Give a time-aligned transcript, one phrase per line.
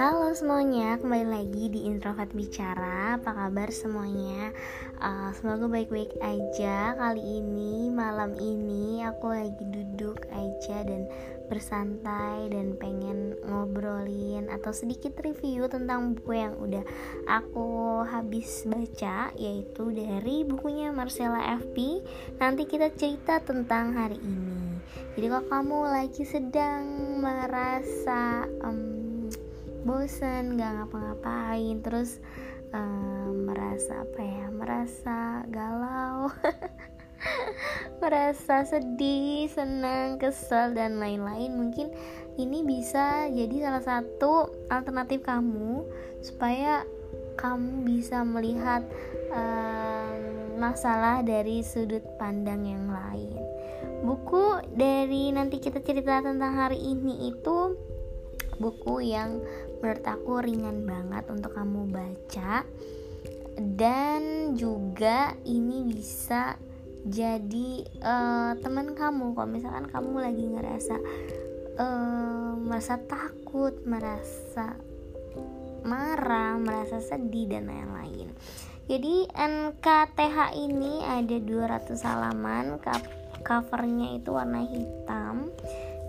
[0.00, 3.20] Halo semuanya, kembali lagi di Introvert Bicara.
[3.20, 4.48] Apa kabar semuanya?
[4.96, 6.96] Uh, semoga baik-baik aja.
[6.96, 11.04] Kali ini, malam ini aku lagi duduk aja dan
[11.52, 16.80] bersantai Dan pengen ngobrolin atau sedikit review tentang buku yang udah
[17.28, 22.00] aku habis baca Yaitu dari bukunya Marcella FP
[22.40, 24.80] Nanti kita cerita tentang hari ini.
[25.12, 26.88] Jadi kalau kamu lagi sedang
[27.20, 28.99] merasa um,
[29.82, 32.20] bosan nggak ngapa-ngapain terus
[32.74, 36.28] um, merasa apa ya merasa galau
[38.02, 41.52] merasa sedih senang kesel dan lain-lain.
[41.52, 41.92] Mungkin
[42.40, 45.84] ini bisa jadi salah satu alternatif kamu
[46.24, 46.84] supaya
[47.36, 48.84] kamu bisa melihat
[49.32, 50.16] um,
[50.60, 53.36] masalah dari sudut pandang yang lain.
[54.00, 57.76] Buku dari nanti kita cerita tentang hari ini itu
[58.60, 59.40] buku yang
[59.80, 62.64] menurut aku ringan banget untuk kamu baca.
[63.60, 66.56] Dan juga ini bisa
[67.04, 69.32] jadi uh, teman kamu.
[69.36, 70.96] Kalau misalkan kamu lagi ngerasa
[71.80, 74.76] uh, merasa takut merasa
[75.84, 78.28] marah merasa sedih dan lain-lain.
[78.90, 82.82] Jadi NKTH ini ada 200 halaman
[83.46, 85.54] covernya itu warna hitam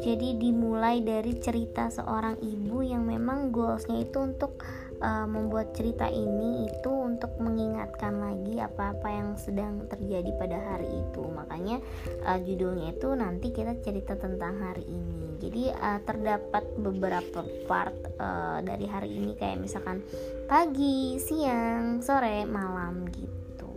[0.00, 4.56] jadi dimulai dari cerita seorang ibu yang memang goalsnya itu untuk
[5.00, 11.22] uh, membuat cerita ini itu untuk mengingatkan lagi apa-apa yang sedang terjadi pada hari itu.
[11.24, 11.84] Makanya
[12.24, 15.36] uh, judulnya itu nanti kita cerita tentang hari ini.
[15.40, 19.36] Jadi uh, terdapat beberapa part uh, dari hari ini.
[19.36, 20.04] Kayak misalkan
[20.48, 23.68] pagi siang sore malam gitu.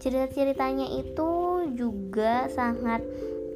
[0.00, 1.30] Cerita-ceritanya itu
[1.72, 3.04] juga sangat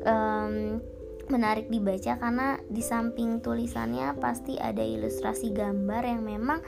[0.04, 0.82] um,
[1.30, 6.60] menarik dibaca karena di samping tulisannya pasti ada ilustrasi gambar yang memang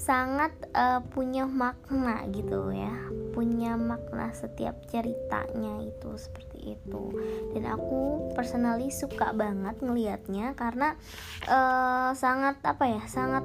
[0.00, 2.96] sangat uh, punya makna gitu ya.
[3.36, 7.02] Punya makna setiap ceritanya itu seperti itu.
[7.52, 10.96] Dan aku personally suka banget ngelihatnya karena
[11.44, 13.44] uh, sangat apa ya sangat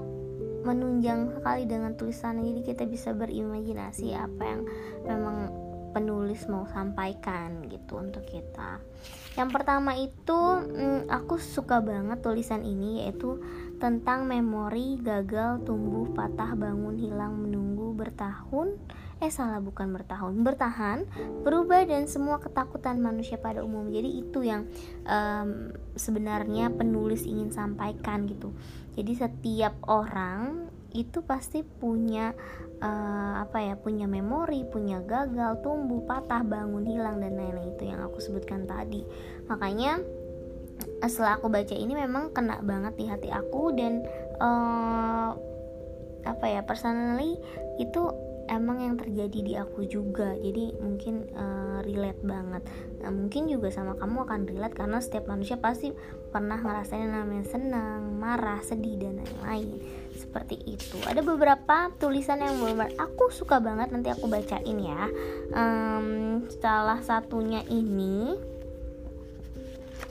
[0.64, 2.56] menunjang sekali dengan tulisannya.
[2.56, 4.62] Jadi kita bisa berimajinasi apa yang
[5.04, 5.52] memang
[5.96, 8.84] penulis mau sampaikan gitu untuk kita.
[9.40, 13.40] Yang pertama itu hmm, aku suka banget tulisan ini yaitu
[13.80, 18.76] tentang memori gagal tumbuh patah bangun hilang menunggu bertahun
[19.24, 21.08] eh salah bukan bertahun bertahan
[21.48, 24.68] berubah dan semua ketakutan manusia pada umum jadi itu yang
[25.08, 28.52] um, sebenarnya penulis ingin sampaikan gitu
[29.00, 32.32] jadi setiap orang itu pasti punya
[32.80, 37.76] uh, apa ya punya memori punya gagal tumbuh patah bangun hilang dan lain-lain.
[37.76, 39.04] Itu yang aku sebutkan tadi.
[39.52, 40.00] Makanya
[41.04, 44.04] setelah aku baca ini memang kena banget di hati aku dan
[44.40, 45.36] uh,
[46.26, 47.38] apa ya personally
[47.78, 48.10] itu
[48.48, 50.34] emang yang terjadi di aku juga.
[50.38, 52.64] Jadi mungkin uh, relate banget.
[53.02, 55.94] Nah, mungkin juga sama kamu akan relate karena setiap manusia pasti
[56.30, 60.05] pernah ngerasain namanya senang marah sedih dan lain-lain
[60.36, 61.00] seperti itu.
[61.08, 65.08] Ada beberapa tulisan yang benar aku suka banget nanti aku bacain ya.
[65.56, 68.36] Um, salah satunya ini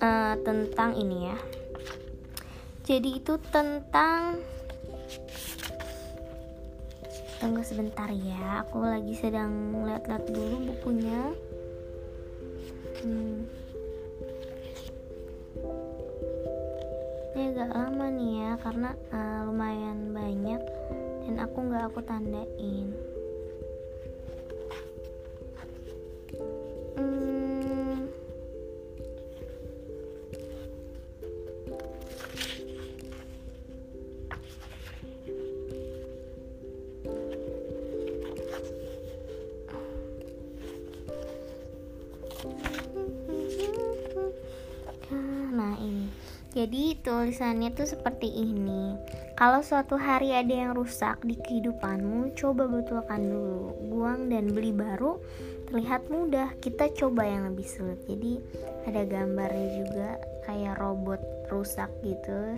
[0.00, 1.36] uh, tentang ini ya.
[2.88, 4.40] Jadi itu tentang
[7.44, 11.36] tunggu sebentar ya aku lagi sedang lihat-lihat dulu bukunya
[17.64, 20.60] agak lama nih ya karena uh, lumayan banyak
[21.24, 22.92] dan aku nggak aku tandain
[46.54, 48.94] Jadi tulisannya tuh seperti ini.
[49.34, 53.74] Kalau suatu hari ada yang rusak di kehidupanmu, coba betulkan dulu.
[53.90, 55.18] Buang dan beli baru
[55.66, 56.54] terlihat mudah.
[56.62, 57.98] Kita coba yang lebih sulit.
[58.06, 58.38] Jadi
[58.86, 60.08] ada gambarnya juga
[60.46, 61.18] kayak robot
[61.50, 62.54] rusak gitu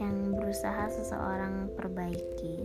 [0.00, 2.56] yang berusaha seseorang perbaiki.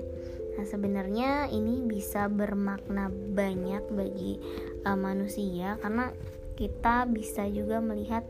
[0.56, 4.40] Nah, sebenarnya ini bisa bermakna banyak bagi
[4.88, 6.16] uh, manusia karena
[6.60, 8.24] kita bisa juga melihat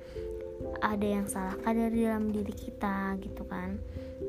[0.80, 3.80] ada yang salahkah dari dalam diri kita gitu kan.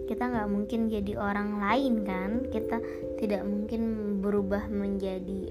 [0.07, 2.31] Kita nggak mungkin jadi orang lain kan.
[2.51, 2.79] Kita
[3.19, 3.83] tidak mungkin
[4.23, 5.51] berubah menjadi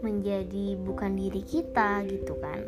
[0.00, 2.64] menjadi bukan diri kita gitu kan.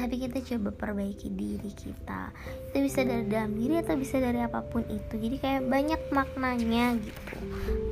[0.00, 2.32] Tapi kita coba perbaiki diri kita.
[2.72, 5.14] Itu bisa dari dalam diri atau bisa dari apa pun itu.
[5.18, 7.36] Jadi kayak banyak maknanya gitu.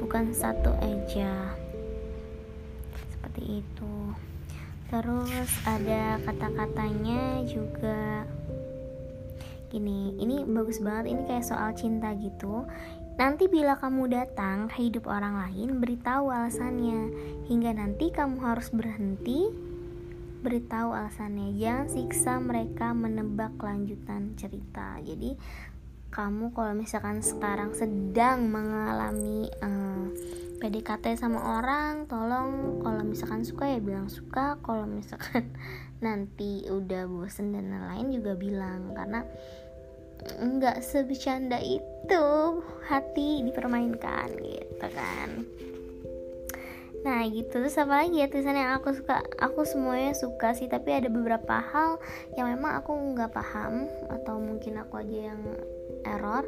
[0.01, 1.53] Bukan satu aja.
[3.13, 3.95] Seperti itu.
[4.89, 8.25] Terus ada kata-katanya juga
[9.69, 12.65] gini ini bagus banget ini kayak soal cinta gitu.
[13.19, 17.11] Nanti bila kamu datang ke hidup orang lain, beritahu alasannya.
[17.51, 19.51] Hingga nanti kamu harus berhenti
[20.39, 21.51] beritahu alasannya.
[21.59, 25.03] Jangan siksa mereka menebak kelanjutan cerita.
[25.03, 25.35] Jadi
[26.15, 30.07] kamu kalau misalkan sekarang sedang mengalami uh,
[30.59, 32.83] PDKT sama orang tolong.
[32.83, 34.59] Kalau misalkan suka ya bilang suka.
[34.61, 35.55] Kalau misalkan
[36.05, 38.93] nanti udah bosen dan lain-lain juga bilang.
[38.93, 39.23] Karena
[40.19, 42.27] nggak sebicanda itu
[42.91, 45.31] hati dipermainkan gitu kan.
[47.07, 47.63] Nah gitu.
[47.63, 49.23] Terus apa lagi ya tulisan yang aku suka?
[49.39, 52.03] Aku semuanya suka sih tapi ada beberapa hal
[52.35, 55.43] yang memang aku nggak paham atau mungkin aku aja yang
[56.09, 56.45] error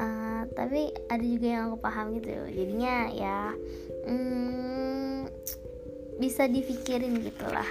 [0.00, 2.32] uh, tapi ada juga yang aku paham gitu.
[2.48, 3.40] Jadinya ya
[4.08, 5.28] hmm,
[6.16, 7.68] bisa dipikirin gitulah.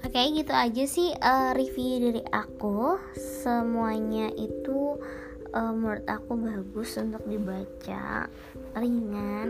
[0.00, 2.96] Oke okay, gitu aja sih uh, review dari aku.
[3.16, 4.96] Semuanya itu
[5.52, 8.26] uh, menurut aku bagus untuk dibaca
[8.74, 9.48] Ringan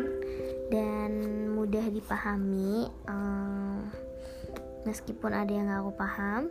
[0.75, 1.11] dan
[1.55, 2.91] mudah dipahami.
[3.07, 3.51] Uh,
[4.89, 6.43] Meskipun ada yang gak aku paham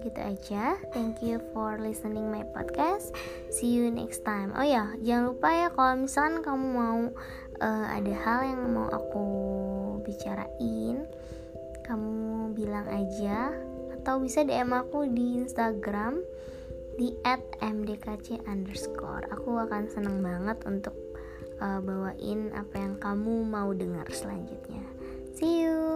[0.00, 0.80] Gitu aja.
[0.96, 3.12] Thank you for listening my podcast.
[3.52, 4.56] See you next time.
[4.56, 7.00] Oh ya jangan lupa ya kalau misalkan kamu mau
[7.60, 9.26] uh, Ada hal yang mau aku
[10.00, 11.04] bicarain
[11.84, 13.52] kamu bilang aja.
[14.00, 16.24] Atau bisa DM aku di Instagram
[16.96, 17.12] di
[17.60, 19.28] @mdkc underscore.
[19.30, 20.96] Aku akan seneng banget untuk
[21.62, 24.82] uh, bawain apa yang kamu mau dengar selanjutnya.
[25.36, 25.91] See you